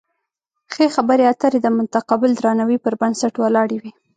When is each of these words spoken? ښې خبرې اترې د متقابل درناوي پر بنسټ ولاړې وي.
ښې 0.73 0.85
خبرې 0.95 1.23
اترې 1.31 1.59
د 1.61 1.67
متقابل 1.77 2.31
درناوي 2.35 2.77
پر 2.83 2.93
بنسټ 3.01 3.33
ولاړې 3.39 3.77
وي. 3.81 3.91